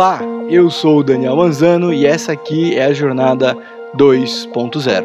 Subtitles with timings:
[0.00, 3.54] Olá, eu sou o Daniel Manzano e essa aqui é a jornada
[3.94, 5.04] 2.0.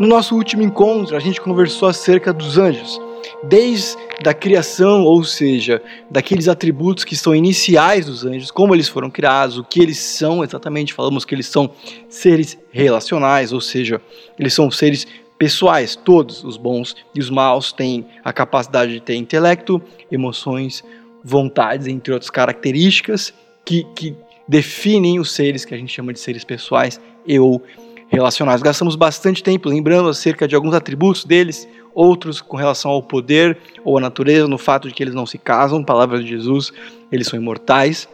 [0.00, 3.00] No nosso último encontro, a gente conversou acerca dos anjos,
[3.44, 3.96] desde
[4.26, 5.80] a criação, ou seja,
[6.10, 10.42] daqueles atributos que são iniciais dos anjos, como eles foram criados, o que eles são
[10.42, 10.92] exatamente.
[10.92, 11.70] Falamos que eles são
[12.08, 14.02] seres relacionais, ou seja,
[14.40, 15.06] eles são seres
[15.38, 15.94] pessoais.
[15.94, 20.82] Todos os bons e os maus têm a capacidade de ter intelecto, emoções,
[21.22, 23.32] vontades, entre outras características
[23.64, 24.14] que, que
[24.46, 27.62] definem os seres que a gente chama de seres pessoais e ou
[28.08, 28.60] relacionais.
[28.60, 33.96] Gastamos bastante tempo lembrando acerca de alguns atributos deles, outros com relação ao poder ou
[33.96, 36.72] à natureza, no fato de que eles não se casam, palavra de Jesus,
[37.10, 38.08] eles são imortais,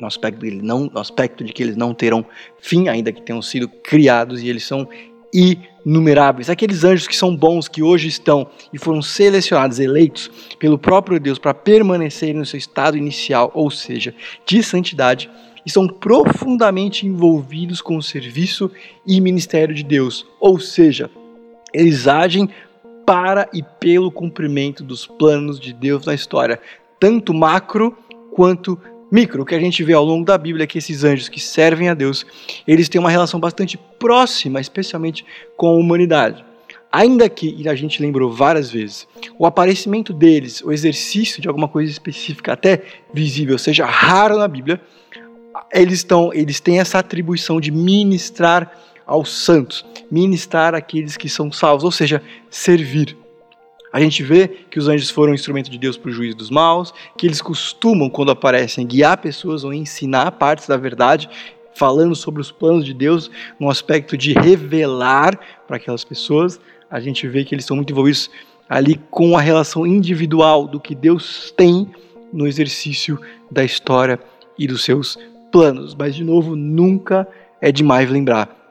[0.00, 2.24] no aspecto, não, no aspecto de que eles não terão
[2.58, 4.88] fim, ainda que tenham sido criados, e eles são
[5.84, 6.48] inumeráveis.
[6.48, 11.38] Aqueles anjos que são bons, que hoje estão e foram selecionados, eleitos pelo próprio Deus
[11.38, 14.14] para permanecerem no seu estado inicial, ou seja,
[14.46, 15.30] de santidade,
[15.66, 18.70] e são profundamente envolvidos com o serviço
[19.06, 21.10] e ministério de Deus, ou seja,
[21.72, 22.48] eles agem
[23.06, 26.60] para e pelo cumprimento dos planos de Deus na história,
[26.98, 27.96] tanto macro
[28.34, 28.93] quanto micro.
[29.38, 31.88] O que a gente vê ao longo da Bíblia é que esses anjos que servem
[31.88, 32.26] a Deus,
[32.66, 35.24] eles têm uma relação bastante próxima, especialmente
[35.56, 36.44] com a humanidade.
[36.90, 39.06] Ainda que, e a gente lembrou várias vezes,
[39.38, 44.80] o aparecimento deles, o exercício de alguma coisa específica, até visível, seja raro na Bíblia,
[45.72, 48.72] eles, estão, eles têm essa atribuição de ministrar
[49.06, 52.20] aos santos, ministrar aqueles que são salvos, ou seja,
[52.50, 53.16] servir.
[53.94, 56.50] A gente vê que os anjos foram um instrumento de Deus para o juízo dos
[56.50, 61.30] maus, que eles costumam, quando aparecem, guiar pessoas ou ensinar partes da verdade,
[61.76, 66.58] falando sobre os planos de Deus, no aspecto de revelar para aquelas pessoas.
[66.90, 68.32] A gente vê que eles estão muito envolvidos
[68.68, 71.88] ali com a relação individual do que Deus tem
[72.32, 73.16] no exercício
[73.48, 74.18] da história
[74.58, 75.16] e dos seus
[75.52, 75.94] planos.
[75.94, 77.28] Mas, de novo, nunca
[77.60, 78.63] é demais lembrar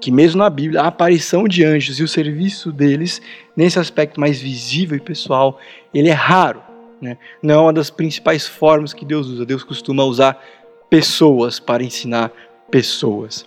[0.00, 3.20] que mesmo na Bíblia, a aparição de anjos e o serviço deles,
[3.56, 5.58] nesse aspecto mais visível e pessoal,
[5.92, 6.62] ele é raro.
[7.00, 7.16] Né?
[7.42, 9.46] Não é uma das principais formas que Deus usa.
[9.46, 10.42] Deus costuma usar
[10.90, 12.32] pessoas para ensinar
[12.70, 13.46] pessoas.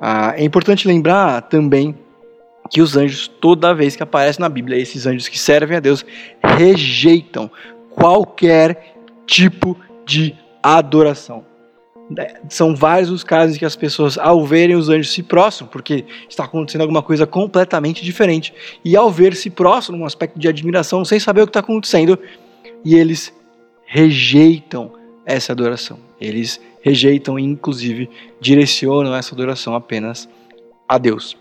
[0.00, 1.94] Ah, é importante lembrar também
[2.70, 6.04] que os anjos, toda vez que aparecem na Bíblia, esses anjos que servem a Deus,
[6.42, 7.50] rejeitam
[7.90, 8.96] qualquer
[9.26, 11.44] tipo de adoração.
[12.10, 15.66] Né, são vários os casos em que as pessoas, ao verem os anjos, se prostram,
[15.66, 18.52] porque está acontecendo alguma coisa completamente diferente.
[18.84, 22.18] E ao ver se prostram, num aspecto de admiração, sem saber o que está acontecendo,
[22.84, 23.32] e eles
[23.86, 24.92] rejeitam
[25.24, 25.98] essa adoração.
[26.20, 28.10] Eles rejeitam e, inclusive,
[28.40, 30.28] direcionam essa adoração apenas
[30.86, 31.36] a Deus.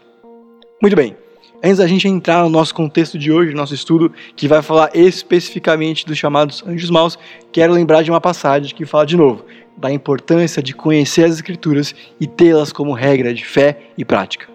[0.81, 1.22] Muito bem.
[1.65, 6.05] Antes da gente entrar no nosso contexto de hoje, nosso estudo, que vai falar especificamente
[6.05, 7.17] dos chamados anjos maus,
[7.53, 9.45] quero lembrar de uma passagem que fala de novo
[9.77, 14.45] da importância de conhecer as Escrituras e tê-las como regra de fé e prática.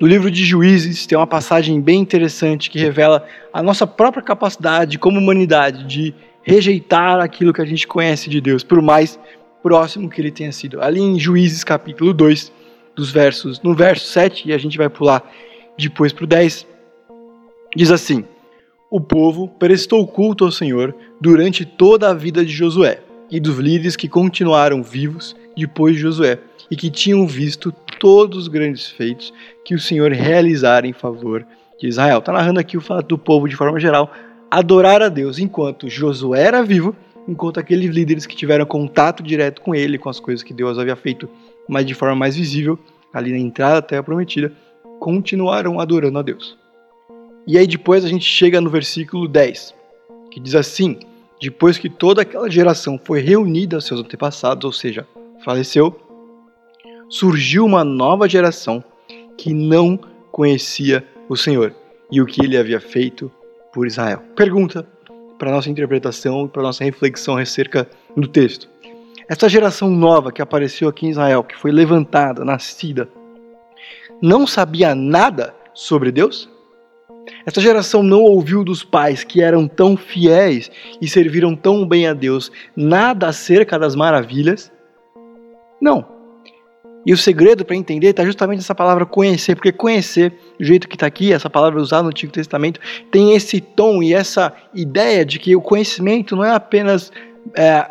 [0.00, 4.98] No livro de Juízes tem uma passagem bem interessante que revela a nossa própria capacidade
[4.98, 9.20] como humanidade de rejeitar aquilo que a gente conhece de Deus, por mais
[9.62, 10.80] próximo que ele tenha sido.
[10.80, 12.50] Ali em Juízes capítulo 2,
[12.96, 15.22] dos versos, no verso 7, e a gente vai pular
[15.78, 16.66] depois para o 10,
[17.76, 18.24] diz assim:
[18.90, 23.96] O povo prestou culto ao Senhor durante toda a vida de Josué e dos líderes
[23.96, 26.38] que continuaram vivos depois de Josué
[26.70, 29.32] e que tinham visto todos os grandes feitos
[29.64, 31.46] que o Senhor realizara em favor
[31.78, 32.18] de Israel.
[32.18, 34.12] Está narrando aqui o fato do povo, de forma geral,
[34.50, 36.94] adorar a Deus enquanto Josué era vivo,
[37.26, 40.96] enquanto aqueles líderes que tiveram contato direto com ele, com as coisas que Deus havia
[40.96, 41.28] feito,
[41.68, 42.78] mas de forma mais visível,
[43.12, 44.52] ali na entrada da Terra Prometida,
[45.04, 46.56] continuaram adorando a Deus.
[47.46, 49.74] E aí depois a gente chega no versículo 10,
[50.30, 50.98] que diz assim:
[51.38, 55.06] depois que toda aquela geração foi reunida aos seus antepassados, ou seja,
[55.44, 55.94] faleceu,
[57.10, 58.82] surgiu uma nova geração
[59.36, 60.00] que não
[60.32, 61.74] conhecia o Senhor
[62.10, 63.30] e o que ele havia feito
[63.74, 64.22] por Israel.
[64.34, 64.88] Pergunta
[65.38, 67.86] para nossa interpretação para nossa reflexão acerca
[68.16, 68.70] do texto.
[69.28, 73.06] Essa geração nova que apareceu aqui em Israel, que foi levantada, nascida,
[74.22, 76.48] não sabia nada sobre Deus?
[77.46, 80.70] Essa geração não ouviu dos pais que eram tão fiéis
[81.00, 84.70] e serviram tão bem a Deus nada acerca das maravilhas?
[85.80, 86.14] Não.
[87.06, 90.96] E o segredo para entender está justamente essa palavra conhecer, porque conhecer, do jeito que
[90.96, 92.80] está aqui, essa palavra usada no Antigo Testamento,
[93.10, 97.12] tem esse tom e essa ideia de que o conhecimento não é apenas
[97.54, 97.90] é,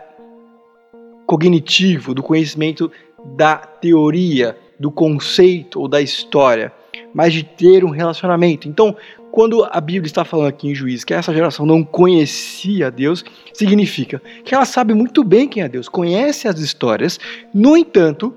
[1.28, 2.92] cognitivo, do conhecimento
[3.36, 6.72] da teoria, do conceito ou da história
[7.14, 8.68] mas de ter um relacionamento.
[8.68, 8.96] Então,
[9.32, 14.22] quando a Bíblia está falando aqui em Juízes que essa geração não conhecia Deus, significa
[14.44, 17.20] que ela sabe muito bem quem é Deus, conhece as histórias,
[17.54, 18.36] no entanto,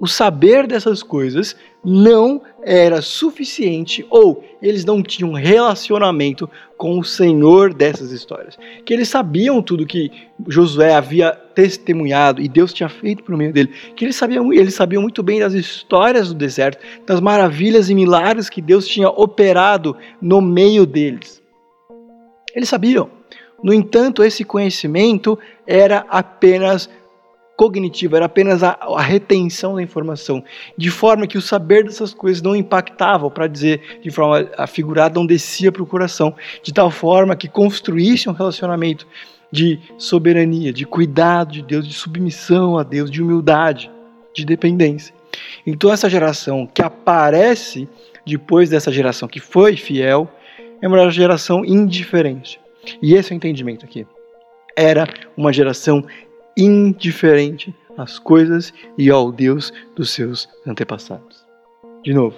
[0.00, 7.72] o saber dessas coisas não era suficiente ou eles não tinham relacionamento com o Senhor
[7.72, 8.58] dessas histórias.
[8.84, 10.10] Que eles sabiam tudo que
[10.46, 13.72] Josué havia testemunhado e Deus tinha feito por meio dele.
[13.96, 18.50] Que eles sabiam, eles sabiam muito bem das histórias do deserto, das maravilhas e milagres
[18.50, 21.42] que Deus tinha operado no meio deles.
[22.54, 23.10] Eles sabiam.
[23.62, 25.36] No entanto, esse conhecimento
[25.66, 26.88] era apenas
[27.58, 30.44] cognitiva, era apenas a, a, retenção da informação,
[30.76, 35.26] de forma que o saber dessas coisas não impactava, para dizer de forma afigurada, não
[35.26, 36.32] descia para o coração,
[36.62, 39.04] de tal forma que construísse um relacionamento
[39.50, 43.90] de soberania, de cuidado de Deus, de submissão a Deus, de humildade,
[44.32, 45.12] de dependência.
[45.66, 47.88] Então, essa geração que aparece
[48.24, 50.30] depois dessa geração que foi fiel,
[50.80, 52.60] é uma geração indiferente.
[53.02, 54.06] E esse é o entendimento aqui.
[54.76, 56.04] Era uma geração
[56.58, 61.46] indiferente às coisas e ao Deus dos seus antepassados.
[62.02, 62.36] De novo,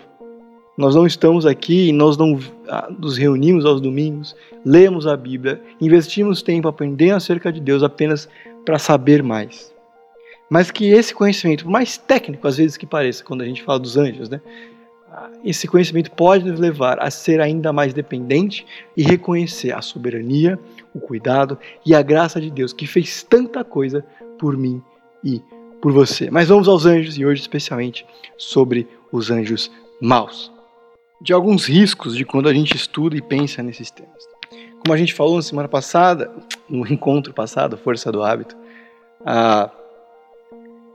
[0.76, 2.38] nós não estamos aqui e nós não
[2.68, 4.34] ah, nos reunimos aos domingos,
[4.64, 8.28] lemos a Bíblia, investimos tempo aprendendo acerca de Deus apenas
[8.64, 9.74] para saber mais.
[10.48, 13.96] Mas que esse conhecimento, mais técnico às vezes que pareça, quando a gente fala dos
[13.96, 14.40] anjos, né?
[15.12, 18.64] Ah, esse conhecimento pode nos levar a ser ainda mais dependente
[18.96, 20.58] e reconhecer a soberania,
[20.94, 24.04] o cuidado e a graça de Deus que fez tanta coisa
[24.38, 24.82] por mim
[25.24, 25.42] e
[25.80, 26.30] por você.
[26.30, 28.06] Mas vamos aos anjos e hoje especialmente
[28.36, 29.70] sobre os anjos
[30.00, 30.52] maus.
[31.20, 34.28] De alguns riscos de quando a gente estuda e pensa nesses temas.
[34.82, 36.30] Como a gente falou na semana passada,
[36.68, 38.56] no encontro passado, Força do Hábito,
[39.24, 39.70] a,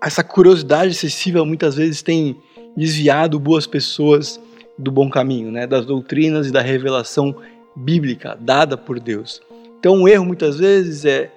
[0.02, 2.36] essa curiosidade excessiva muitas vezes tem
[2.76, 4.40] desviado boas pessoas
[4.78, 7.36] do bom caminho, né, das doutrinas e da revelação
[7.76, 9.42] bíblica dada por Deus.
[9.86, 11.32] Então, um erro muitas vezes é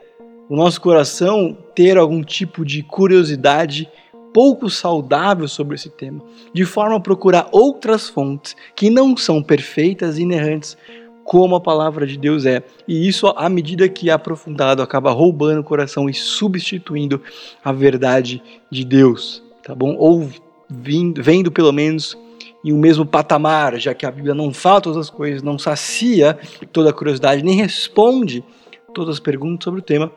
[0.48, 3.86] o nosso coração ter algum tipo de curiosidade
[4.32, 6.22] pouco saudável sobre esse tema,
[6.54, 10.78] de forma a procurar outras fontes que não são perfeitas e inerrantes
[11.24, 12.62] como a palavra de Deus é.
[12.88, 17.20] E isso, à medida que é aprofundado, acaba roubando o coração e substituindo
[17.62, 19.94] a verdade de Deus, tá bom?
[19.98, 20.26] Ou
[20.70, 22.16] vindo, vendo pelo menos
[22.64, 26.38] em um mesmo patamar, já que a Bíblia não fala todas as coisas, não sacia
[26.72, 28.44] toda a curiosidade, nem responde
[28.92, 30.10] todas as perguntas sobre o tema,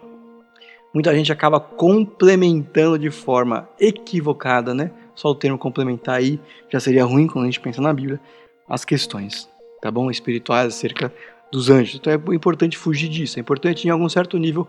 [0.93, 4.91] muita gente acaba complementando de forma equivocada, né?
[5.13, 6.39] Só o termo complementar aí
[6.69, 8.19] já seria ruim quando a gente pensa na Bíblia,
[8.67, 9.47] as questões,
[9.81, 10.09] tá bom?
[10.09, 11.13] Espirituais acerca
[11.51, 11.95] dos anjos.
[11.95, 14.67] Então é importante fugir disso, é importante em algum certo nível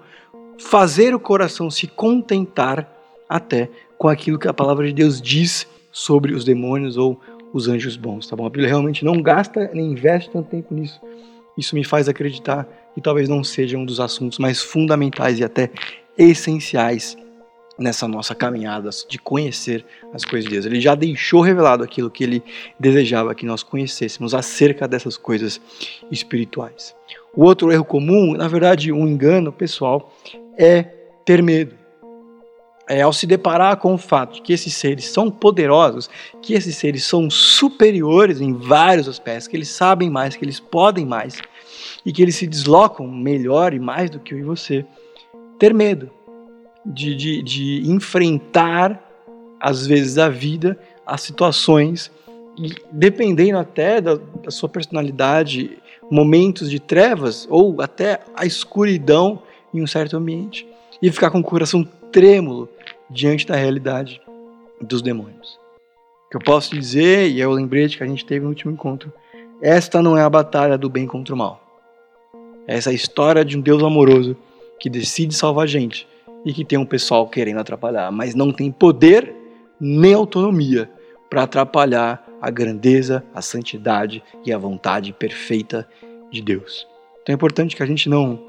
[0.58, 2.88] fazer o coração se contentar
[3.28, 7.20] até com aquilo que a palavra de Deus diz sobre os demônios ou
[7.52, 8.46] os anjos bons, tá bom?
[8.46, 11.00] A Bíblia realmente não gasta nem investe tanto tempo nisso.
[11.56, 15.70] Isso me faz acreditar que talvez não seja um dos assuntos mais fundamentais e até
[16.16, 17.16] essenciais
[17.78, 20.66] nessa nossa caminhada de conhecer as coisas de Deus.
[20.66, 22.42] Ele já deixou revelado aquilo que ele
[22.78, 25.60] desejava que nós conhecêssemos acerca dessas coisas
[26.10, 26.94] espirituais.
[27.34, 30.12] O outro erro comum, na verdade, um engano pessoal,
[30.56, 30.82] é
[31.24, 31.81] ter medo
[32.88, 36.76] é, ao se deparar com o fato de que esses seres são poderosos, que esses
[36.76, 41.38] seres são superiores em vários aspectos, que eles sabem mais, que eles podem mais
[42.04, 44.84] e que eles se deslocam melhor e mais do que eu e você,
[45.58, 46.10] ter medo
[46.84, 49.00] de, de, de enfrentar,
[49.60, 52.10] às vezes, a vida, as situações,
[52.58, 55.78] e dependendo até da, da sua personalidade,
[56.10, 60.66] momentos de trevas ou até a escuridão em um certo ambiente,
[61.00, 62.68] e ficar com o coração trêmulo
[63.10, 64.20] diante da realidade
[64.80, 65.58] dos demônios.
[66.26, 68.72] O que eu posso dizer, e é o lembrete que a gente teve no último
[68.72, 69.12] encontro,
[69.60, 71.60] esta não é a batalha do bem contra o mal.
[72.66, 74.36] Essa é a história de um Deus amoroso
[74.78, 76.06] que decide salvar a gente
[76.44, 79.34] e que tem um pessoal querendo atrapalhar, mas não tem poder
[79.80, 80.90] nem autonomia
[81.30, 85.88] para atrapalhar a grandeza, a santidade e a vontade perfeita
[86.30, 86.86] de Deus.
[87.22, 88.40] Então é importante que a gente não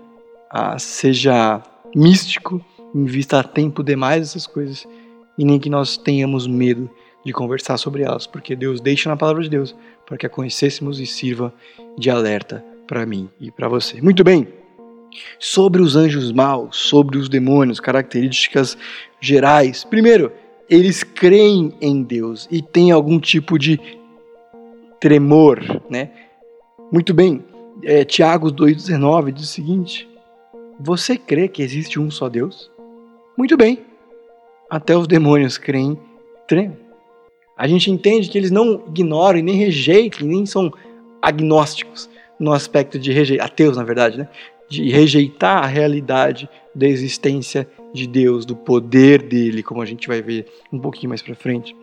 [0.49, 1.61] ah, seja
[1.95, 2.63] místico
[2.93, 4.87] invista tempo demais nessas coisas
[5.37, 6.89] e nem que nós tenhamos medo
[7.25, 10.99] de conversar sobre elas, porque Deus deixa na palavra de Deus para que a conhecêssemos
[10.99, 11.53] e sirva
[11.97, 14.01] de alerta para mim e para você.
[14.01, 14.47] Muito bem.
[15.39, 18.77] Sobre os anjos maus, sobre os demônios, características
[19.21, 19.83] gerais.
[19.83, 20.31] Primeiro,
[20.69, 23.79] eles creem em Deus e têm algum tipo de
[24.99, 25.59] tremor,
[25.89, 26.09] né?
[26.91, 27.43] Muito bem.
[27.83, 30.09] É, Tiago 2,19 diz o seguinte:
[30.79, 32.72] Você crê que existe um só Deus?
[33.37, 33.79] Muito bem.
[34.69, 35.97] Até os demônios creem,
[36.47, 36.77] tremem.
[37.57, 40.71] A gente entende que eles não ignoram e nem rejeitam, nem são
[41.21, 42.09] agnósticos
[42.39, 44.27] no aspecto de rejeitar, ateus na verdade, né?
[44.69, 50.21] De rejeitar a realidade da existência de Deus, do poder dele, como a gente vai
[50.21, 51.75] ver um pouquinho mais para frente.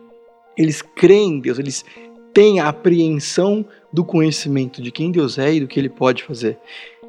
[0.57, 1.85] Eles creem em Deus, eles
[2.33, 6.57] têm a apreensão do conhecimento de quem Deus é e do que ele pode fazer.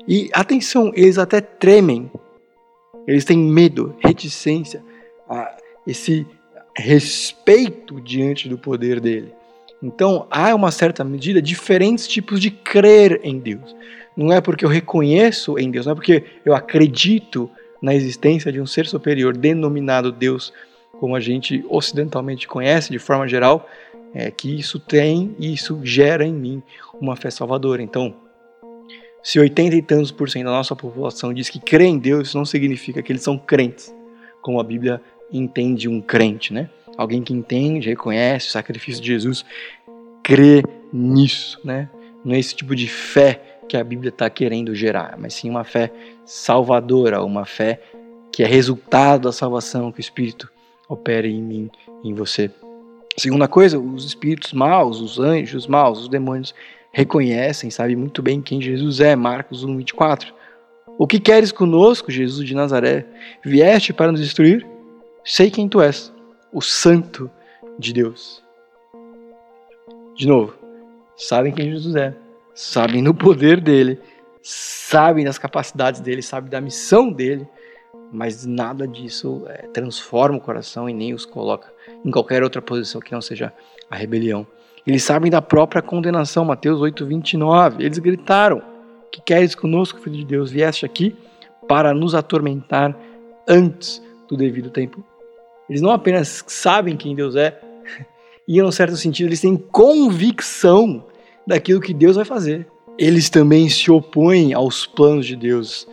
[0.07, 2.11] E atenção, eles até tremem,
[3.07, 4.83] eles têm medo, reticência,
[5.87, 6.27] esse
[6.77, 9.33] respeito diante do poder dele.
[9.83, 13.75] Então, há uma certa medida diferentes tipos de crer em Deus.
[14.17, 18.61] Não é porque eu reconheço em Deus, não é porque eu acredito na existência de
[18.61, 20.53] um ser superior denominado Deus,
[21.01, 23.69] como a gente ocidentalmente conhece de forma geral,
[24.15, 26.63] é que isso tem e isso gera em mim
[27.01, 27.83] uma fé salvadora.
[27.83, 28.15] Então,
[29.23, 32.38] se 80 e tantos por cento da nossa população diz que crê em Deus, isso
[32.38, 33.95] não significa que eles são crentes,
[34.41, 35.00] como a Bíblia
[35.33, 36.69] entende um crente, né?
[36.97, 39.45] Alguém que entende, reconhece o sacrifício de Jesus,
[40.23, 40.62] crê
[40.93, 41.88] nisso, né?
[42.25, 45.64] Não é esse tipo de fé que a Bíblia está querendo gerar, mas sim uma
[45.64, 45.93] fé
[46.25, 47.81] salvadora, uma fé
[48.33, 50.50] que é resultado da salvação que o Espírito
[50.88, 51.71] opera em mim,
[52.05, 52.50] em você.
[53.17, 56.55] Segunda coisa, os espíritos maus, os anjos maus, os demônios
[56.93, 60.35] reconhecem, sabem muito bem quem Jesus é, Marcos 1, 24.
[60.99, 63.07] O que queres conosco, Jesus de Nazaré?
[63.43, 64.67] Vieste para nos destruir?
[65.25, 66.13] Sei quem tu és,
[66.53, 67.31] o Santo
[67.79, 68.43] de Deus.
[70.15, 70.55] De novo,
[71.17, 72.15] sabem quem Jesus é,
[72.55, 73.99] sabem do poder dele,
[74.43, 77.49] sabem das capacidades dele, sabem da missão dele,
[78.13, 81.73] mas nada disso é, transforma o coração e nem os coloca
[82.05, 83.53] em qualquer outra posição que não seja
[83.91, 84.47] a rebelião.
[84.87, 87.85] Eles sabem da própria condenação, Mateus 8, 29.
[87.85, 88.62] Eles gritaram:
[89.11, 90.51] Que queres conosco, filho de Deus?
[90.51, 91.15] Vieste aqui
[91.69, 92.97] para nos atormentar
[93.47, 95.05] antes do devido tempo.
[95.69, 97.61] Eles não apenas sabem quem Deus é,
[98.47, 101.07] e em um certo sentido eles têm convicção
[101.47, 102.67] daquilo que Deus vai fazer.
[102.99, 105.89] Eles também se opõem aos planos de Deus,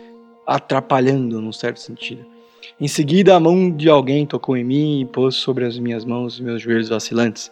[0.46, 2.26] atrapalhando num certo sentido.
[2.78, 6.34] Em seguida, a mão de alguém tocou em mim e pôs sobre as minhas mãos
[6.34, 7.50] os meus joelhos vacilantes.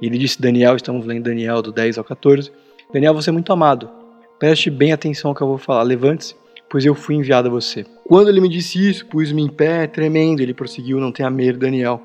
[0.00, 2.50] E ele disse: Daniel, estamos lendo Daniel do 10 ao 14.
[2.92, 3.90] Daniel, você é muito amado.
[4.38, 5.82] Preste bem atenção ao que eu vou falar.
[5.82, 6.34] Levante-se,
[6.68, 7.84] pois eu fui enviado a você.
[8.04, 10.40] Quando ele me disse isso, pus-me em pé, tremendo.
[10.40, 12.00] Ele prosseguiu: Não tenha medo, Daniel.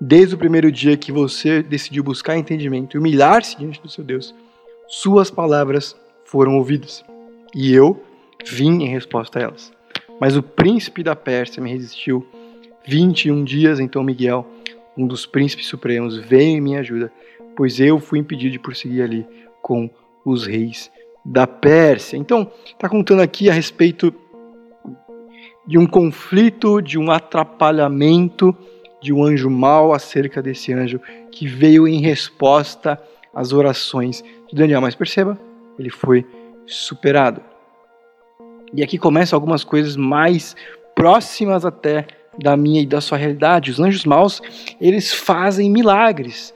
[0.00, 4.32] Desde o primeiro dia que você decidiu buscar entendimento e humilhar-se diante do seu Deus,
[4.86, 7.04] suas palavras foram ouvidas.
[7.52, 8.00] E eu
[8.44, 9.72] vim em resposta a elas.
[10.20, 12.24] Mas o príncipe da Pérsia me resistiu
[12.86, 14.46] 21 dias, então Miguel,
[14.96, 17.12] um dos príncipes supremos, veio em minha ajuda,
[17.58, 19.26] pois eu fui impedido de prosseguir ali
[19.60, 19.90] com
[20.24, 20.92] os reis
[21.24, 22.16] da Pérsia.
[22.16, 24.14] Então, está contando aqui a respeito
[25.66, 28.56] de um conflito, de um atrapalhamento
[29.02, 31.00] de um anjo mau acerca desse anjo
[31.32, 32.96] que veio em resposta
[33.34, 34.80] às orações de Daniel.
[34.80, 35.36] Mas perceba,
[35.76, 36.24] ele foi
[36.64, 37.42] superado.
[38.72, 40.54] E aqui começam algumas coisas mais
[40.94, 42.06] próximas até
[42.40, 43.72] da minha e da sua realidade.
[43.72, 44.40] Os anjos maus,
[44.80, 46.54] eles fazem milagres.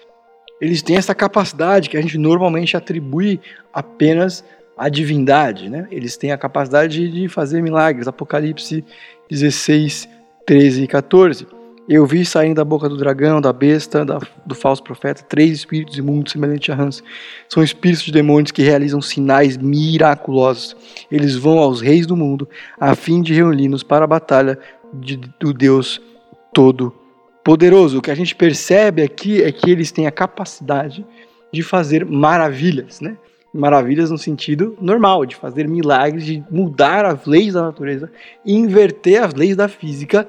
[0.62, 3.40] Eles têm essa capacidade que a gente normalmente atribui
[3.72, 4.44] apenas
[4.78, 5.88] à divindade, né?
[5.90, 8.06] Eles têm a capacidade de fazer milagres.
[8.06, 8.84] Apocalipse
[9.28, 10.08] 16,
[10.46, 11.48] 13 e 14.
[11.88, 15.98] Eu vi saindo da boca do dragão, da besta, da, do falso profeta, três espíritos
[15.98, 17.02] imundos semelhantes a rãs.
[17.48, 20.76] São espíritos de demônios que realizam sinais miraculosos.
[21.10, 24.56] Eles vão aos reis do mundo a fim de reuni-los para a batalha
[24.94, 26.00] de, do Deus
[26.54, 27.01] Todo-Poderoso.
[27.46, 31.04] O que a gente percebe aqui é que eles têm a capacidade
[31.52, 33.16] de fazer maravilhas, né?
[33.52, 38.10] Maravilhas no sentido normal, de fazer milagres, de mudar as leis da natureza,
[38.46, 40.26] inverter as leis da física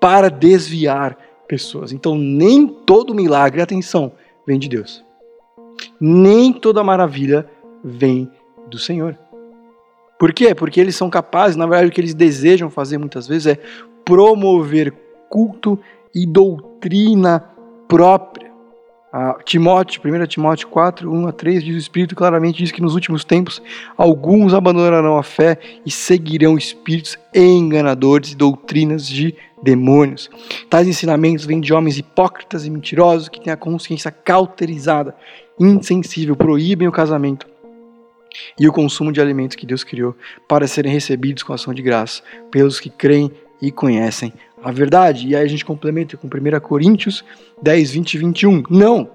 [0.00, 1.92] para desviar pessoas.
[1.92, 4.12] Então, nem todo milagre, atenção,
[4.46, 5.04] vem de Deus.
[6.00, 7.46] Nem toda maravilha
[7.84, 8.30] vem
[8.68, 9.18] do Senhor.
[10.18, 10.54] Por quê?
[10.54, 13.58] Porque eles são capazes, na verdade, o que eles desejam fazer muitas vezes é
[14.04, 14.94] promover
[15.28, 15.78] culto
[16.14, 17.44] e doutrina
[17.88, 18.52] própria.
[19.44, 23.24] Timóteo, 1 Timóteo 4, 1 a 3, diz o Espírito claramente diz que nos últimos
[23.24, 23.60] tempos
[23.94, 30.30] alguns abandonarão a fé e seguirão espíritos enganadores e doutrinas de demônios.
[30.70, 35.14] Tais ensinamentos vêm de homens hipócritas e mentirosos que têm a consciência cauterizada,
[35.60, 37.46] insensível, proíbem o casamento
[38.58, 40.16] e o consumo de alimentos que Deus criou
[40.48, 45.28] para serem recebidos com ação de graça pelos que creem e conhecem a verdade.
[45.28, 47.24] E aí a gente complementa com 1 Coríntios
[47.62, 48.62] 10, 20 e 21.
[48.70, 49.10] Não!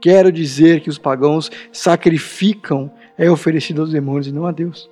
[0.00, 4.90] Quero dizer que os pagãos sacrificam é oferecido aos demônios e não a Deus.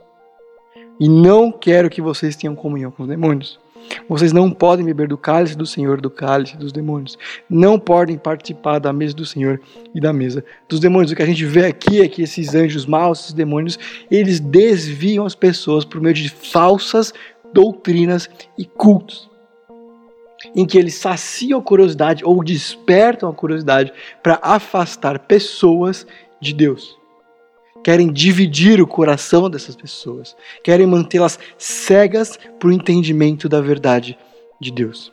[0.98, 3.60] E não quero que vocês tenham comunhão com os demônios.
[4.08, 7.18] Vocês não podem beber do cálice do Senhor, do cálice dos demônios.
[7.50, 9.60] Não podem participar da mesa do Senhor
[9.94, 11.12] e da mesa dos demônios.
[11.12, 13.78] O que a gente vê aqui é que esses anjos maus, esses demônios,
[14.10, 17.12] eles desviam as pessoas por meio de falsas
[17.52, 19.33] doutrinas e cultos
[20.54, 26.06] em que eles saciam a curiosidade ou despertam a curiosidade para afastar pessoas
[26.40, 26.98] de Deus.
[27.82, 34.18] Querem dividir o coração dessas pessoas, querem mantê-las cegas para o entendimento da verdade
[34.60, 35.12] de Deus.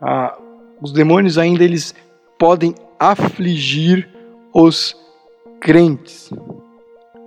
[0.00, 0.36] Ah,
[0.80, 1.94] os demônios ainda eles
[2.38, 4.08] podem afligir
[4.52, 4.96] os
[5.60, 6.30] crentes.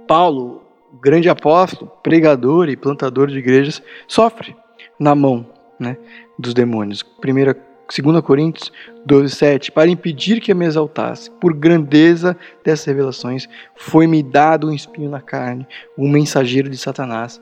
[0.07, 0.61] Paulo,
[1.01, 4.55] grande apóstolo, pregador e plantador de igrejas, sofre
[4.99, 5.97] na mão né,
[6.37, 7.03] dos demônios.
[7.03, 7.55] Primeira,
[7.87, 8.71] 2 Coríntios
[9.05, 9.71] 12, 7.
[9.71, 15.21] Para impedir que eu me exaltasse, por grandeza dessas revelações, foi-me dado um espinho na
[15.21, 15.65] carne,
[15.97, 17.41] um mensageiro de Satanás,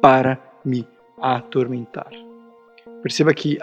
[0.00, 0.86] para me
[1.20, 2.10] atormentar.
[3.02, 3.58] Perceba que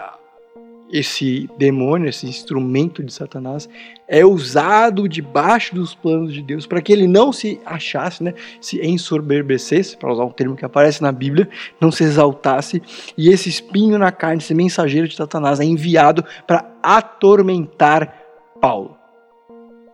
[0.94, 3.68] esse demônio, esse instrumento de Satanás,
[4.06, 8.80] é usado debaixo dos planos de Deus para que ele não se achasse, né, se
[8.80, 11.48] ensoberbecesse, para usar um termo que aparece na Bíblia,
[11.80, 12.80] não se exaltasse,
[13.18, 18.22] e esse espinho na carne, esse mensageiro de Satanás, é enviado para atormentar
[18.60, 18.96] Paulo.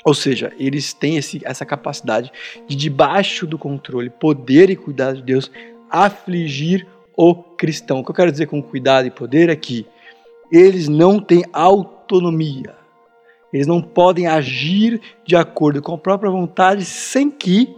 [0.04, 2.30] Ou seja, eles têm esse, essa capacidade
[2.69, 5.50] de, debaixo do controle, poder e cuidado de Deus,
[5.90, 8.00] afligir o cristão.
[8.00, 9.87] O que eu quero dizer com cuidado e poder é que
[10.50, 12.75] eles não têm autonomia.
[13.52, 17.75] Eles não podem agir de acordo com a própria vontade sem que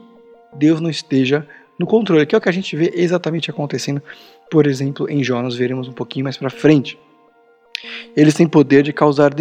[0.55, 1.47] Deus não esteja
[1.79, 4.03] no controle, que é o que a gente vê exatamente acontecendo,
[4.51, 6.99] por exemplo, em Jonas, veremos um pouquinho mais para frente.
[8.15, 9.35] Eles têm poder de causar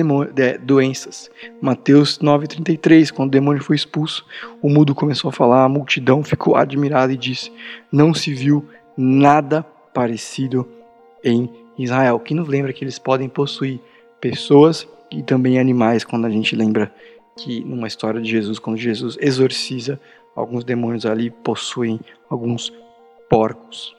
[0.64, 1.30] doenças.
[1.62, 4.26] Mateus 9,33, quando o demônio foi expulso,
[4.62, 7.52] o mudo começou a falar, a multidão ficou admirada e disse:
[7.92, 8.66] Não se viu
[8.98, 10.68] nada parecido
[11.24, 13.80] em Israel, que nos lembra que eles podem possuir
[14.20, 16.94] pessoas e também animais, quando a gente lembra
[17.36, 20.00] que numa história de Jesus, quando Jesus exorciza
[20.36, 22.72] alguns demônios ali, possuem alguns
[23.30, 23.96] porcos.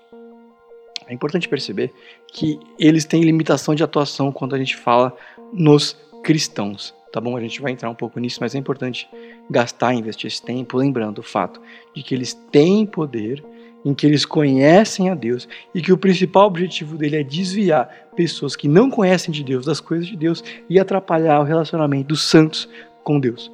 [1.06, 1.92] É importante perceber
[2.28, 5.14] que eles têm limitação de atuação quando a gente fala
[5.52, 7.36] nos cristãos, tá bom?
[7.36, 9.08] A gente vai entrar um pouco nisso, mas é importante
[9.50, 11.60] gastar, investir esse tempo, lembrando o fato
[11.94, 13.44] de que eles têm poder
[13.84, 18.54] em que eles conhecem a Deus e que o principal objetivo dele é desviar pessoas
[18.54, 22.68] que não conhecem de Deus das coisas de Deus e atrapalhar o relacionamento dos santos
[23.02, 23.50] com Deus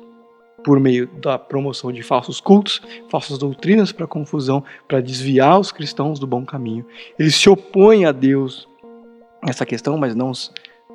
[0.64, 6.18] por meio da promoção de falsos cultos, falsas doutrinas para confusão, para desviar os cristãos
[6.18, 6.84] do bom caminho.
[7.18, 8.68] Eles se opõem a Deus
[9.42, 10.32] nessa questão, mas não,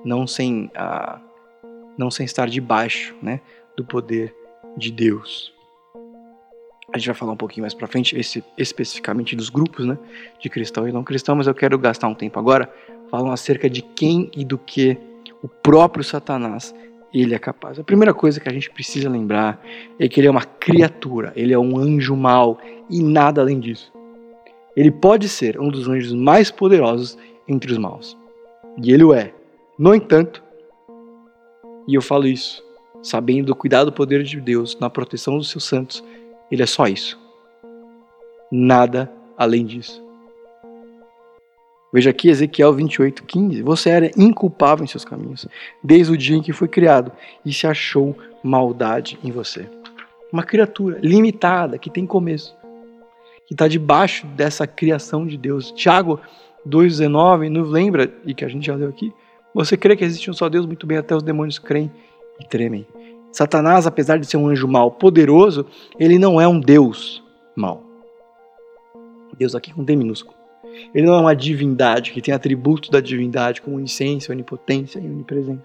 [0.04, 1.20] não sem a,
[1.98, 3.40] não sem estar debaixo, né,
[3.76, 4.36] do poder
[4.78, 5.54] de Deus.
[6.94, 9.98] A gente vai falar um pouquinho mais para frente, esse, especificamente dos grupos, né,
[10.40, 12.72] de cristão e não cristão, mas eu quero gastar um tempo agora
[13.10, 14.98] falando acerca de quem e do que
[15.42, 16.74] o próprio Satanás
[17.14, 17.80] ele é capaz.
[17.80, 19.64] A primeira coisa que a gente precisa lembrar
[20.00, 23.92] é que ele é uma criatura, ele é um anjo mau e nada além disso.
[24.76, 28.18] Ele pode ser um dos anjos mais poderosos entre os maus.
[28.82, 29.34] E ele o é.
[29.78, 30.44] No entanto,
[31.88, 32.64] e eu falo isso
[33.04, 36.04] sabendo do cuidado do poder de Deus na proteção dos seus santos,
[36.54, 37.20] ele é só isso.
[38.52, 40.04] Nada além disso.
[41.92, 43.62] Veja aqui Ezequiel 28, 15.
[43.62, 45.48] Você era inculpável em seus caminhos,
[45.84, 47.12] desde o dia em que foi criado,
[47.46, 49.68] e se achou maldade em você.
[50.32, 52.56] Uma criatura limitada, que tem começo,
[53.46, 55.72] que está debaixo dessa criação de Deus.
[55.72, 56.20] Tiago
[56.68, 59.14] 2,19 nos lembra, e que a gente já leu aqui,
[59.54, 61.92] você crê que existe um só Deus, muito bem, até os demônios creem
[62.40, 62.88] e tremem.
[63.34, 65.66] Satanás, apesar de ser um anjo mau poderoso,
[66.00, 67.24] ele não é um Deus
[67.56, 67.84] mau.
[69.36, 70.38] Deus aqui com D minúsculo.
[70.94, 75.64] Ele não é uma divindade que tem atributos da divindade, como onisciência, onipotência e onipresença.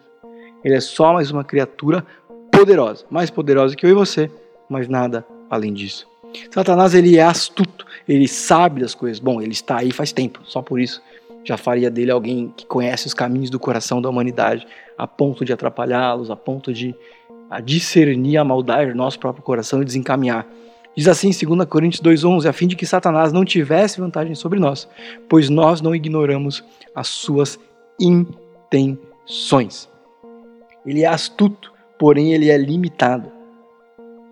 [0.65, 2.05] Ele é só mais uma criatura
[2.51, 4.31] poderosa, mais poderosa que eu e você,
[4.69, 6.09] mas nada além disso.
[6.51, 9.19] Satanás ele é astuto, ele sabe das coisas.
[9.19, 11.03] Bom, ele está aí faz tempo, só por isso
[11.45, 15.53] já faria dele alguém que conhece os caminhos do coração da humanidade, a ponto de
[15.53, 16.95] atrapalhá-los, a ponto de
[17.51, 20.47] a discernir a maldade do nosso próprio coração e desencaminhar.
[20.97, 24.59] Diz assim em 2 Coríntios 2,11: a fim de que Satanás não tivesse vantagem sobre
[24.59, 24.89] nós,
[25.29, 27.59] pois nós não ignoramos as suas
[28.01, 29.89] intenções.
[30.85, 33.31] Ele é astuto, porém ele é limitado.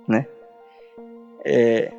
[0.09, 0.27] Né?
[1.45, 1.93] É,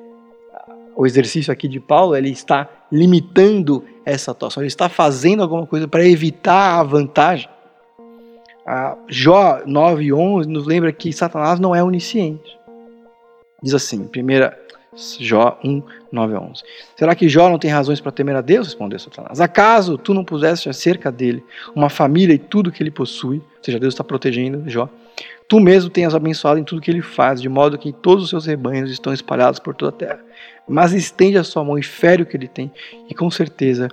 [0.95, 5.88] o exercício aqui de Paulo, ele está limitando essa atuação, ele está fazendo alguma coisa
[5.88, 7.47] para evitar a vantagem.
[8.67, 12.60] A Jó 9:11 nos lembra que Satanás não é onisciente.
[13.63, 14.60] Diz assim, primeira,
[15.19, 16.63] Jó 1, 9 a 11.
[16.97, 18.67] Será que Jó não tem razões para temer a Deus?
[18.67, 19.39] Respondeu Satanás.
[19.39, 21.41] Acaso tu não puseste acerca dele
[21.73, 23.38] uma família e tudo que ele possui?
[23.38, 24.89] Ou seja, Deus está protegendo Jó.
[25.47, 28.45] Tu mesmo tenhas abençoado em tudo que ele faz, de modo que todos os seus
[28.45, 30.19] rebanhos estão espalhados por toda a terra.
[30.67, 32.69] Mas estende a sua mão e fere o que ele tem,
[33.10, 33.88] e com certeza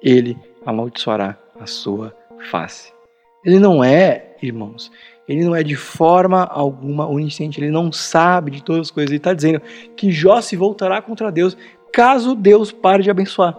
[0.00, 2.14] ele amaldiçoará a sua
[2.48, 2.99] face.
[3.44, 4.90] Ele não é, irmãos,
[5.28, 9.10] ele não é de forma alguma onisciente, ele não sabe de todas as coisas.
[9.10, 9.62] Ele está dizendo
[9.96, 11.56] que Jó se voltará contra Deus
[11.92, 13.56] caso Deus pare de abençoar.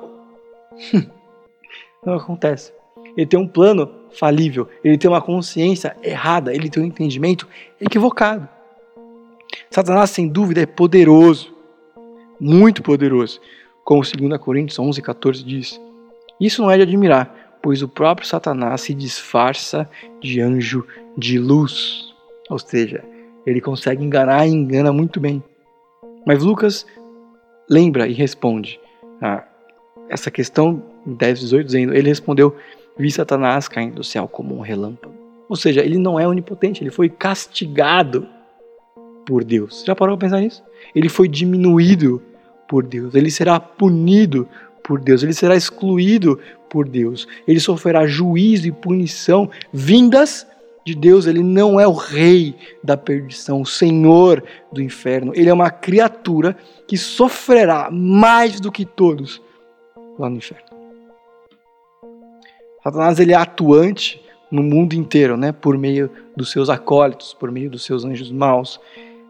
[2.06, 2.74] não acontece.
[3.16, 7.48] Ele tem um plano falível, ele tem uma consciência errada, ele tem um entendimento
[7.80, 8.48] equivocado.
[9.70, 11.54] Satanás, sem dúvida, é poderoso,
[12.40, 13.40] muito poderoso,
[13.84, 15.82] como 2 Coríntios 11, 14 diz.
[16.40, 20.86] Isso não é de admirar, pois o próprio Satanás se disfarça de anjo
[21.18, 22.14] de luz.
[22.50, 23.04] Ou seja,
[23.46, 25.44] ele consegue enganar e engana muito bem.
[26.26, 26.86] Mas Lucas
[27.70, 28.80] lembra e responde
[29.22, 29.44] a
[30.10, 32.56] essa questão em 10, 18, dizendo: Ele respondeu:
[32.98, 35.14] Vi Satanás caindo do céu como um relâmpago.
[35.48, 38.28] Ou seja, ele não é onipotente, ele foi castigado
[39.26, 39.84] por Deus.
[39.86, 40.64] Já parou para pensar nisso?
[40.96, 42.22] Ele foi diminuído
[42.68, 44.48] por Deus, ele será punido
[44.84, 46.40] por Deus, ele será excluído
[46.70, 50.48] por Deus, ele sofrerá juízo e punição vindas
[50.86, 55.32] de Deus, ele não é o rei da perdição, o senhor do inferno.
[55.36, 59.42] Ele é uma criatura que sofrerá mais do que todos
[60.18, 60.66] lá no inferno.
[62.84, 67.70] Satanás ele é atuante no mundo inteiro, né, por meio dos seus acólitos, por meio
[67.70, 68.80] dos seus anjos maus.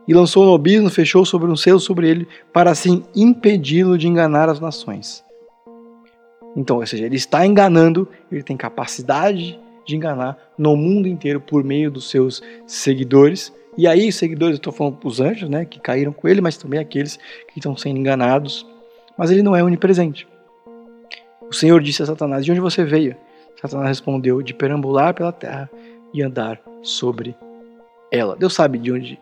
[0.07, 4.49] E lançou no abismo, fechou sobre um selo sobre ele, para assim impedi-lo de enganar
[4.49, 5.23] as nações.
[6.55, 11.63] Então, ou seja, ele está enganando, ele tem capacidade de enganar no mundo inteiro por
[11.63, 13.53] meio dos seus seguidores.
[13.77, 16.57] E aí, os seguidores, eu estou falando os anjos, né, que caíram com ele, mas
[16.57, 18.65] também aqueles que estão sendo enganados.
[19.17, 20.27] Mas ele não é onipresente.
[21.41, 23.15] O Senhor disse a Satanás: De onde você veio?
[23.61, 25.69] Satanás respondeu: De perambular pela terra
[26.13, 27.35] e andar sobre
[28.11, 28.35] ela.
[28.35, 29.19] Deus sabe de onde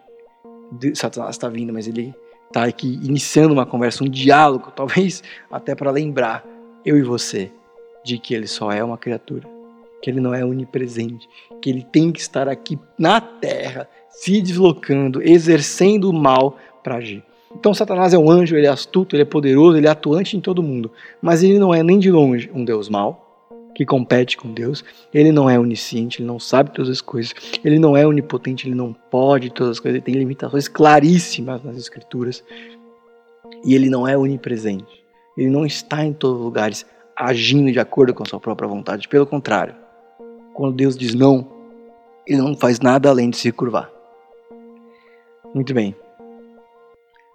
[0.94, 2.14] Satanás está vindo, mas ele
[2.48, 6.46] está aqui iniciando uma conversa, um diálogo, talvez até para lembrar
[6.86, 7.52] eu e você
[8.04, 9.60] de que ele só é uma criatura
[10.02, 11.28] que ele não é onipresente,
[11.62, 17.24] que ele tem que estar aqui na terra, se deslocando, exercendo o mal para agir.
[17.54, 20.42] Então Satanás é um anjo, ele é astuto, ele é poderoso, ele é atuante em
[20.42, 23.26] todo mundo, mas ele não é nem de longe um Deus mau,
[23.74, 24.84] que compete com Deus.
[25.14, 27.34] Ele não é onisciente, ele não sabe todas as coisas.
[27.64, 29.96] Ele não é onipotente, ele não pode todas as coisas.
[29.96, 32.44] Ele tem limitações claríssimas nas escrituras.
[33.64, 34.99] E ele não é onipresente.
[35.40, 39.08] Ele não está em todos os lugares agindo de acordo com a sua própria vontade.
[39.08, 39.74] Pelo contrário,
[40.54, 41.48] quando Deus diz não,
[42.28, 43.90] ele não faz nada além de se curvar.
[45.56, 45.96] Muito bem.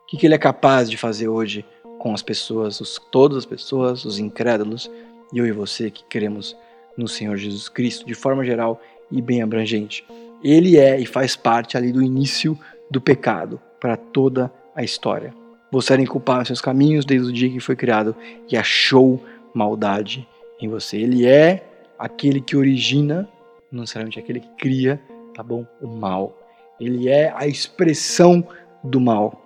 [0.02, 1.64] O que, ele é capaz de fazer hoje
[1.98, 4.90] com as pessoas, os, todas as pessoas, os incrédulos,
[5.32, 6.54] e eu e você que queremos
[6.98, 10.06] no Senhor Jesus Cristo, de forma geral e bem abrangente?
[10.42, 12.58] Ele é e faz parte ali do início
[12.90, 15.34] do pecado para toda a história.
[15.74, 18.14] Você era inculpado nos seus caminhos desde o dia que foi criado
[18.48, 19.20] e achou
[19.52, 20.24] maldade
[20.60, 20.98] em você.
[20.98, 21.66] Ele é
[21.98, 23.28] aquele que origina,
[23.72, 25.02] não necessariamente aquele que cria,
[25.34, 25.66] tá bom?
[25.82, 26.38] O mal.
[26.78, 28.46] Ele é a expressão
[28.84, 29.42] do mal,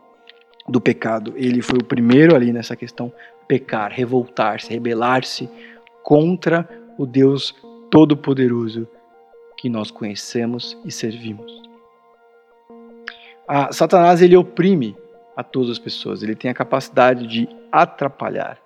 [0.68, 1.32] do pecado.
[1.34, 3.10] Ele foi o primeiro ali nessa questão
[3.46, 5.48] pecar, revoltar-se, rebelar-se
[6.02, 7.54] contra o Deus
[7.90, 8.86] todo-poderoso
[9.56, 11.62] que nós conhecemos e servimos.
[13.48, 14.94] A Satanás ele oprime
[15.38, 16.20] a todas as pessoas.
[16.20, 18.58] Ele tem a capacidade de atrapalhar.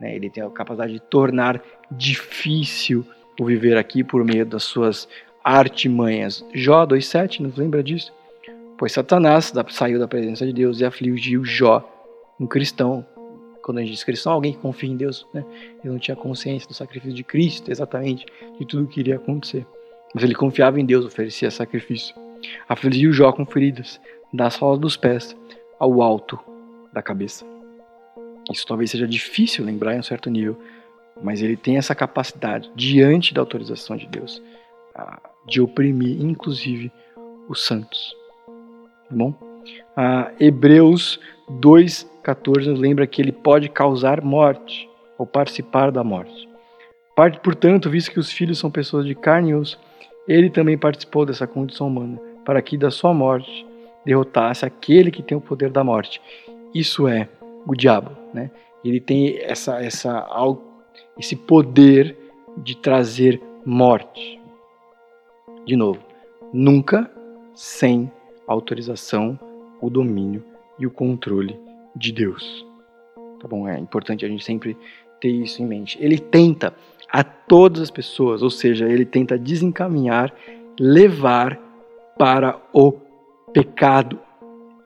[0.00, 0.16] Né?
[0.16, 3.04] Ele tem a capacidade de tornar difícil
[3.38, 5.06] o viver aqui por meio das suas
[5.44, 6.42] artimanhas.
[6.54, 8.14] Jó 2,7 nos lembra disso?
[8.78, 11.86] Pois Satanás saiu da presença de Deus e afligiu Jó,
[12.40, 13.04] um cristão.
[13.62, 15.44] Quando a gente diz cristão, alguém que confia em Deus, né?
[15.84, 18.24] ele não tinha consciência do sacrifício de Cristo, exatamente,
[18.58, 19.66] de tudo que iria acontecer.
[20.14, 22.14] Mas ele confiava em Deus, oferecia sacrifício.
[22.66, 24.00] Afligiu Jó com feridas,
[24.32, 25.36] das solas dos pés
[25.78, 26.38] ao alto
[26.92, 27.44] da cabeça.
[28.50, 30.58] Isso talvez seja difícil lembrar em um certo nível,
[31.22, 34.42] mas ele tem essa capacidade, diante da autorização de Deus,
[35.46, 36.92] de oprimir, inclusive,
[37.48, 38.14] os santos.
[39.08, 39.34] Tá bom?
[39.96, 41.18] Ah, Hebreus
[41.50, 46.48] 2,14 nos lembra que ele pode causar morte, ou participar da morte.
[47.14, 49.78] Parte, portanto, visto que os filhos são pessoas de carne e osso,
[50.28, 53.66] ele também participou dessa condição humana, para que da sua morte
[54.06, 56.22] derrotasse aquele que tem o poder da morte.
[56.72, 57.28] Isso é
[57.66, 58.52] o diabo, né?
[58.84, 60.24] Ele tem essa essa
[61.18, 62.16] esse poder
[62.56, 64.40] de trazer morte.
[65.66, 65.98] De novo,
[66.52, 67.10] nunca
[67.52, 68.10] sem
[68.46, 69.38] autorização,
[69.80, 70.44] o domínio
[70.78, 71.58] e o controle
[71.96, 72.64] de Deus.
[73.40, 73.68] Tá bom?
[73.68, 74.76] É importante a gente sempre
[75.20, 75.98] ter isso em mente.
[76.00, 76.72] Ele tenta
[77.10, 80.32] a todas as pessoas, ou seja, ele tenta desencaminhar,
[80.78, 81.58] levar
[82.16, 83.05] para o
[83.56, 84.20] pecado,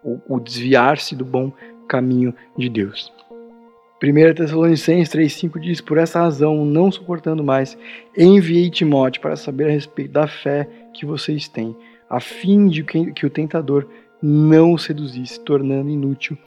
[0.00, 1.52] o, o desviar-se do bom
[1.88, 3.12] caminho de Deus.
[4.00, 7.76] 1 Tessalonicenses 3,5 diz: Por essa razão, não suportando mais,
[8.16, 11.76] enviei Timóteo para saber a respeito da fé que vocês têm,
[12.08, 13.88] a fim de que, o tentador
[14.22, 16.38] não o seduzisse, tornando inútil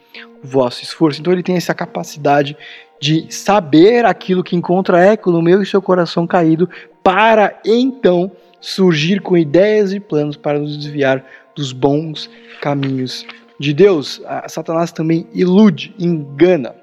[0.42, 1.20] o vosso esforço.
[1.20, 2.56] Então ele tem essa capacidade
[2.98, 6.70] de saber aquilo que encontra eco no meu e seu coração caído,
[7.02, 8.32] para então
[8.62, 11.22] surgir com ideias e planos para nos desviar
[11.54, 13.26] dos bons caminhos
[13.58, 14.20] de Deus.
[14.26, 16.74] A Satanás também ilude, engana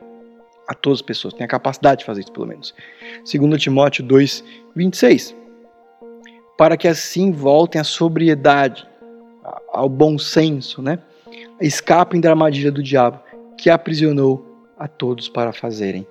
[0.67, 2.73] a todas as pessoas, tem a capacidade de fazer isso pelo menos.
[3.25, 4.43] Segundo Timóteo 2,
[4.75, 5.35] 26.
[6.57, 8.87] Para que assim voltem à sobriedade,
[9.71, 10.99] ao bom senso, né?
[11.59, 13.19] Escapem da armadilha do diabo,
[13.57, 16.07] que aprisionou a todos para fazerem,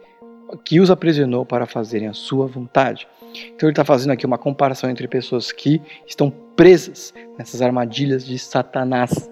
[0.64, 3.06] que os aprisionou para fazerem a sua vontade.
[3.32, 8.38] Então ele está fazendo aqui uma comparação entre pessoas que estão presas nessas armadilhas de
[8.38, 9.30] Satanás,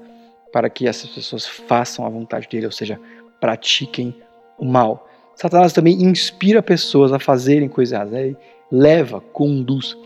[0.53, 2.99] para que essas pessoas façam a vontade dele, ou seja,
[3.41, 4.15] pratiquem
[4.59, 5.09] o mal.
[5.35, 8.35] Satanás também inspira pessoas a fazerem coisas né?
[8.71, 9.97] leva, conduz.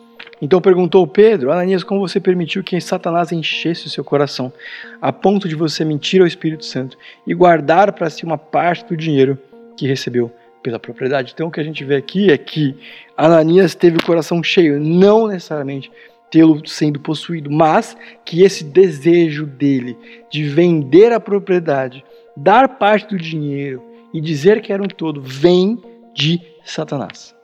[0.41, 4.53] Então perguntou Pedro, Ananias, como você permitiu que Satanás enchesse o seu coração,
[5.01, 8.97] a ponto de você mentir ao Espírito Santo e guardar para si uma parte do
[8.97, 9.39] dinheiro
[9.77, 11.33] que recebeu pela propriedade?
[11.35, 12.77] Então o que a gente vê aqui é que
[13.17, 15.91] Ananias teve o coração cheio, não necessariamente
[16.31, 19.97] tê-lo sendo possuído, mas que esse desejo dele
[20.31, 22.05] de vender a propriedade,
[22.37, 25.81] dar parte do dinheiro, e dizer que era um todo vem
[26.15, 27.35] de Satanás.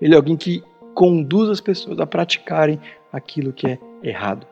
[0.00, 0.62] Ele é alguém que
[0.94, 2.80] conduz as pessoas a praticarem
[3.12, 4.46] aquilo que é errado.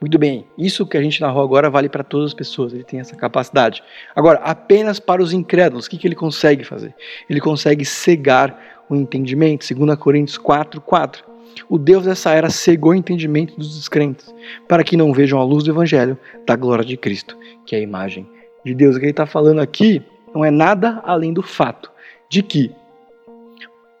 [0.00, 3.00] Muito bem, isso que a gente narrou agora vale para todas as pessoas, ele tem
[3.00, 3.82] essa capacidade.
[4.14, 6.94] Agora, apenas para os incrédulos, o que, que ele consegue fazer?
[7.28, 11.24] Ele consegue cegar o entendimento, 2 Coríntios 4, 4.
[11.68, 14.34] O Deus dessa era cegou o entendimento dos descrentes,
[14.68, 17.82] para que não vejam a luz do Evangelho da glória de Cristo, que é a
[17.82, 18.28] imagem
[18.64, 18.96] de Deus.
[18.96, 20.02] O que ele está falando aqui
[20.34, 21.90] não é nada além do fato
[22.28, 22.74] de que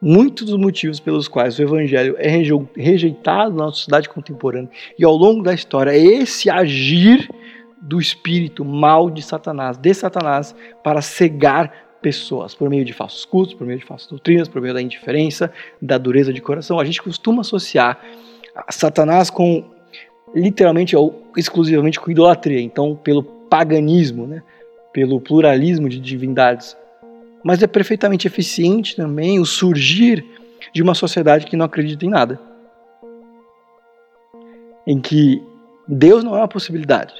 [0.02, 5.14] muitos dos motivos pelos quais o evangelho é rejeitado na nossa sociedade contemporânea e ao
[5.14, 7.30] longo da história é esse agir
[7.80, 13.54] do espírito mal de Satanás, de Satanás, para cegar pessoas por meio de falsos cultos,
[13.54, 16.80] por meio de falsas doutrinas, por meio da indiferença, da dureza de coração.
[16.80, 18.00] A gente costuma associar
[18.70, 19.64] Satanás com
[20.34, 24.42] literalmente ou exclusivamente com idolatria, então pelo paganismo, né?
[24.92, 26.76] pelo pluralismo de divindades,
[27.42, 30.24] mas é perfeitamente eficiente também o surgir
[30.72, 32.40] de uma sociedade que não acredita em nada.
[34.86, 35.42] Em que
[35.86, 37.14] Deus não é uma possibilidade.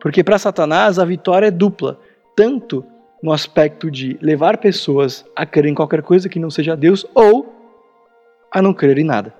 [0.00, 1.98] Porque para Satanás a vitória é dupla,
[2.34, 2.84] tanto
[3.22, 7.54] no aspecto de levar pessoas a crer em qualquer coisa que não seja Deus ou
[8.50, 9.34] a não crer em nada.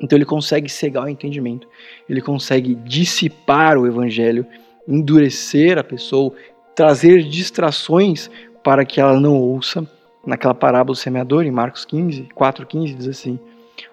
[0.00, 1.68] Então ele consegue cegar o entendimento,
[2.08, 4.44] ele consegue dissipar o evangelho,
[4.86, 6.32] endurecer a pessoa,
[6.74, 8.28] trazer distrações
[8.62, 9.86] para que ela não ouça.
[10.24, 13.40] Naquela parábola do semeador, em Marcos 15, 4,15, diz assim: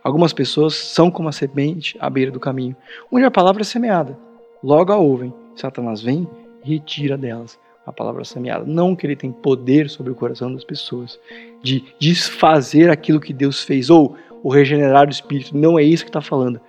[0.03, 2.75] Algumas pessoas são como a semente à beira do caminho,
[3.11, 4.17] onde a palavra é semeada.
[4.63, 6.27] Logo a ouvem, Satanás vem
[6.63, 8.63] e retira delas a palavra semeada.
[8.65, 11.19] Não que ele tem poder sobre o coração das pessoas,
[11.63, 16.09] de desfazer aquilo que Deus fez, ou o regenerar do espírito, não é isso que
[16.09, 16.61] está falando,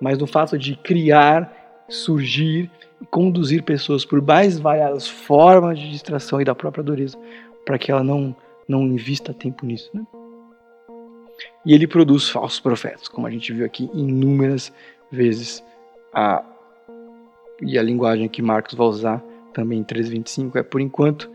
[0.00, 1.57] mas no fato de criar,
[1.88, 2.70] surgir
[3.00, 7.18] e conduzir pessoas por mais variadas formas de distração e da própria dureza,
[7.64, 8.34] para que ela não,
[8.68, 9.90] não invista tempo nisso.
[9.94, 10.06] Né?
[11.64, 14.72] E ele produz falsos profetas, como a gente viu aqui inúmeras
[15.10, 15.64] vezes.
[16.12, 16.44] A,
[17.62, 19.22] e a linguagem que Marcos vai usar
[19.52, 21.30] também em 3,25 é: por enquanto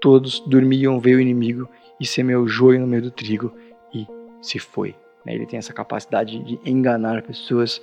[0.00, 1.68] todos dormiam, veio o inimigo
[2.00, 3.52] e semeou joio no meio do trigo
[3.92, 4.06] e
[4.40, 4.94] se foi.
[5.24, 5.34] Né?
[5.34, 7.80] Ele tem essa capacidade de enganar pessoas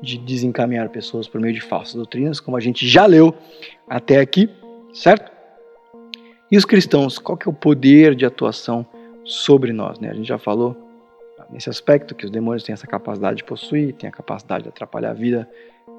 [0.00, 3.34] de desencaminhar pessoas por meio de falsas doutrinas, como a gente já leu
[3.88, 4.48] até aqui,
[4.92, 5.30] certo?
[6.50, 8.86] E os cristãos, qual que é o poder de atuação
[9.24, 9.98] sobre nós?
[9.98, 10.10] Né?
[10.10, 10.76] A gente já falou
[11.50, 15.10] nesse aspecto que os demônios têm essa capacidade de possuir, têm a capacidade de atrapalhar
[15.10, 15.48] a vida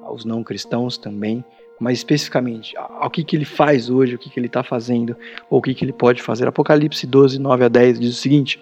[0.02, 1.44] aos não cristãos também
[1.78, 5.16] mas especificamente ao que, que ele faz hoje, o que, que ele está fazendo,
[5.50, 6.46] ou o que, que ele pode fazer.
[6.46, 8.60] Apocalipse 12, 9 a 10 diz o seguinte: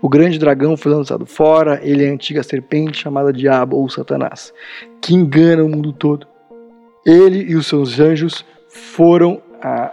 [0.00, 4.52] O grande dragão foi lançado fora, ele é a antiga serpente chamada Diabo ou Satanás,
[5.00, 6.26] que engana o mundo todo.
[7.04, 9.92] Ele e os seus anjos foram ah,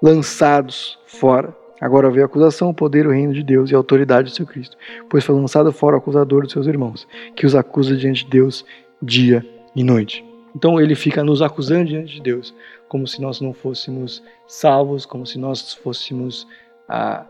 [0.00, 1.54] lançados fora.
[1.80, 4.44] Agora veio a acusação, o poder, o reino de Deus e a autoridade do seu
[4.44, 4.76] Cristo,
[5.08, 7.06] pois foi lançado fora o acusador dos seus irmãos,
[7.36, 8.64] que os acusa diante de Deus
[9.00, 10.27] dia e noite.
[10.54, 12.54] Então ele fica nos acusando diante de Deus,
[12.88, 16.46] como se nós não fôssemos salvos, como se nós fôssemos
[16.88, 17.26] ah,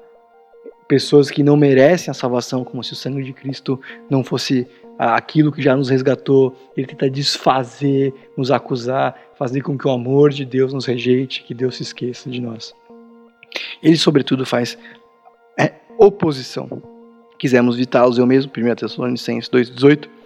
[0.87, 4.67] pessoas que não merecem a salvação, como se o sangue de Cristo não fosse
[4.99, 6.57] ah, aquilo que já nos resgatou.
[6.77, 11.55] Ele tenta desfazer, nos acusar, fazer com que o amor de Deus nos rejeite, que
[11.55, 12.75] Deus se esqueça de nós.
[13.83, 14.79] Ele, sobretudo, faz
[15.59, 16.83] é, oposição.
[17.39, 20.18] Quisemos visitá-los eu mesmo, 1 Tessalonicenses 2,18.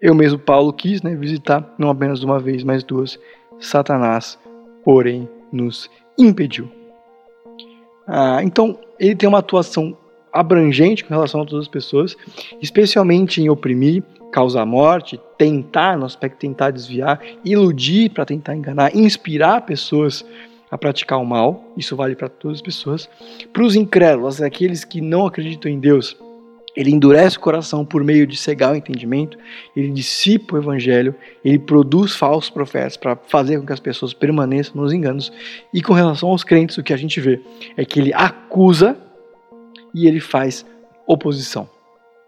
[0.00, 3.18] Eu mesmo, Paulo, quis né, visitar, não apenas uma vez, mas duas.
[3.60, 4.38] Satanás,
[4.82, 6.70] porém, nos impediu.
[8.06, 9.96] Ah, então, ele tem uma atuação
[10.32, 12.16] abrangente com relação a todas as pessoas,
[12.62, 19.62] especialmente em oprimir, causar morte, tentar, no aspecto tentar desviar, iludir para tentar enganar, inspirar
[19.62, 20.24] pessoas
[20.70, 23.08] a praticar o mal, isso vale para todas as pessoas.
[23.52, 26.16] Para os incrédulos, aqueles que não acreditam em Deus,
[26.76, 29.36] ele endurece o coração por meio de cegar o entendimento,
[29.76, 34.80] ele dissipa o evangelho, ele produz falsos profetas para fazer com que as pessoas permaneçam
[34.80, 35.32] nos enganos.
[35.74, 37.40] E com relação aos crentes, o que a gente vê
[37.76, 38.96] é que ele acusa
[39.94, 40.64] e ele faz
[41.06, 41.68] oposição.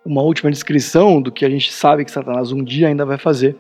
[0.04, 3.54] Uma última descrição do que a gente sabe que Satanás um dia ainda vai fazer,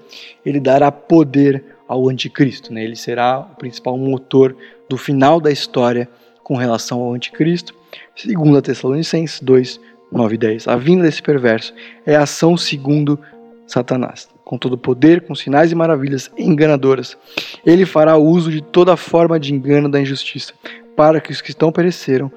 [0.44, 2.72] ele dará poder ao anticristo.
[2.72, 2.82] Né?
[2.82, 4.56] Ele será o principal motor
[4.88, 6.08] do final da história
[6.42, 7.72] com relação ao anticristo.
[8.16, 9.80] Segundo a Tessalonicenses 2,
[10.12, 10.68] 9 e 10.
[10.68, 11.74] A vinda desse perverso
[12.06, 13.18] é a ação segundo
[13.66, 17.16] Satanás, com todo poder, com sinais e maravilhas enganadoras.
[17.64, 20.52] Ele fará uso de toda forma de engano da injustiça,
[20.94, 22.30] para que os que estão pereceram,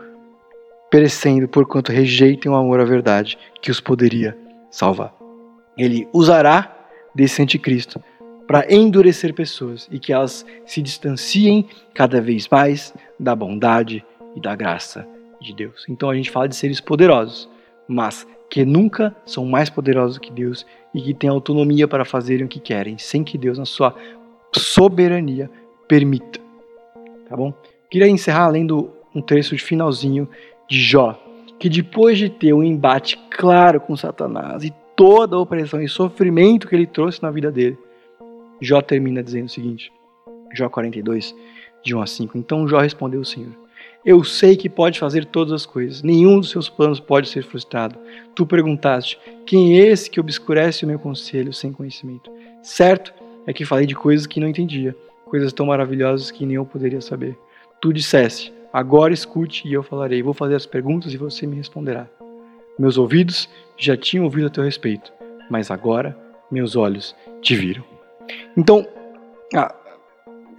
[0.90, 4.38] perecendo porquanto rejeitem o amor à verdade que os poderia
[4.72, 5.14] salvar.
[5.78, 6.74] Ele usará
[7.14, 8.02] desse anticristo
[8.48, 14.56] para endurecer pessoas e que elas se distanciem cada vez mais da bondade e da
[14.56, 15.06] graça
[15.42, 15.86] de Deus.
[15.90, 17.50] Então a gente fala de seres poderosos,
[17.88, 22.50] mas que nunca são mais poderosos que Deus e que têm autonomia para fazerem o
[22.50, 23.96] que querem, sem que Deus, na sua
[24.56, 25.50] soberania,
[25.88, 26.40] permita.
[27.28, 27.54] Tá bom?
[27.90, 30.28] Queria encerrar lendo um trecho de finalzinho
[30.70, 31.20] de Jó,
[31.60, 36.68] que depois de ter um embate claro com Satanás e toda a opressão e sofrimento
[36.68, 37.78] que ele trouxe na vida dele,
[38.62, 39.92] Jó termina dizendo o seguinte:
[40.54, 41.36] Jó 42,
[41.84, 42.38] de 1 a 5.
[42.38, 43.52] Então Jó respondeu ao Senhor:
[44.06, 47.98] eu sei que pode fazer todas as coisas, nenhum dos seus planos pode ser frustrado.
[48.36, 52.30] Tu perguntaste: quem é esse que obscurece o meu conselho sem conhecimento?
[52.62, 53.12] Certo
[53.48, 57.02] é que falei de coisas que não entendia, coisas tão maravilhosas que nem eu poderia
[57.02, 57.36] saber.
[57.82, 60.22] Tu disseste: agora escute e eu falarei.
[60.22, 62.08] Vou fazer as perguntas e você me responderá.
[62.78, 65.12] Meus ouvidos já tinham ouvido a teu respeito,
[65.50, 66.16] mas agora
[66.52, 67.84] meus olhos te viram.
[68.56, 68.88] Então,
[69.56, 69.74] ah,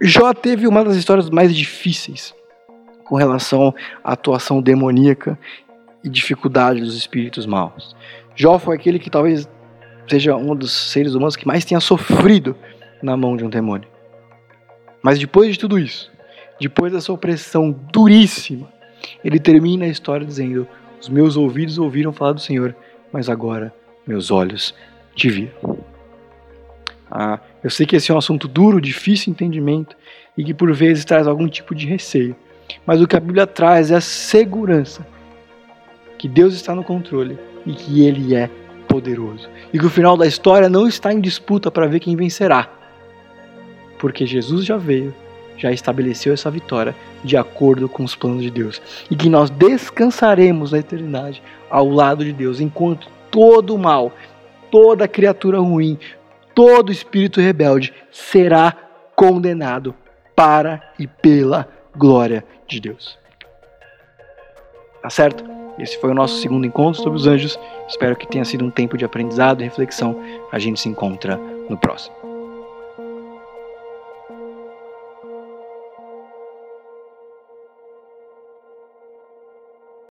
[0.01, 2.35] Jó teve uma das histórias mais difíceis
[3.07, 5.37] com relação à atuação demoníaca
[6.03, 7.95] e dificuldade dos espíritos maus.
[8.35, 9.49] Jó foi aquele que talvez
[10.07, 12.55] seja um dos seres humanos que mais tenha sofrido
[13.01, 13.87] na mão de um demônio.
[15.01, 16.11] Mas depois de tudo isso,
[16.59, 18.67] depois dessa opressão duríssima,
[19.23, 20.67] ele termina a história dizendo:
[20.99, 22.75] Os meus ouvidos ouviram falar do Senhor,
[23.11, 23.73] mas agora
[24.05, 24.73] meus olhos
[25.15, 25.77] te viram.
[27.09, 29.95] Ah, eu sei que esse é um assunto duro, difícil de entendimento
[30.37, 32.35] e que por vezes traz algum tipo de receio.
[32.85, 35.05] Mas o que a Bíblia traz é a segurança
[36.17, 38.49] que Deus está no controle e que Ele é
[38.87, 39.47] poderoso.
[39.71, 42.67] E que o final da história não está em disputa para ver quem vencerá.
[43.99, 45.13] Porque Jesus já veio,
[45.57, 48.81] já estabeleceu essa vitória de acordo com os planos de Deus.
[49.09, 54.11] E que nós descansaremos na eternidade ao lado de Deus, enquanto todo o mal,
[54.71, 55.97] toda criatura ruim,
[56.55, 58.75] todo espírito rebelde será
[59.15, 59.93] condenado
[60.35, 63.17] para e pela glória de Deus.
[65.01, 65.43] Tá certo?
[65.79, 67.57] Esse foi o nosso segundo encontro sobre os anjos.
[67.87, 70.19] Espero que tenha sido um tempo de aprendizado e reflexão.
[70.51, 71.37] A gente se encontra
[71.69, 72.26] no próximo.